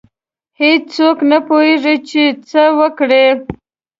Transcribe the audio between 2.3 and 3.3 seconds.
څه وکړي.